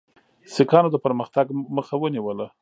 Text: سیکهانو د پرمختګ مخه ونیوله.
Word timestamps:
سیکهانو 0.53 0.89
د 0.93 0.97
پرمختګ 1.05 1.45
مخه 1.75 1.95
ونیوله. 1.99 2.47